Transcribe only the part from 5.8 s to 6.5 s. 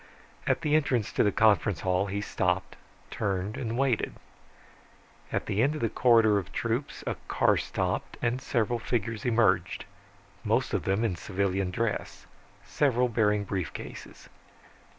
the corridor